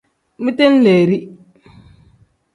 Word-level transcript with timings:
Bidenleeri. 0.43 1.17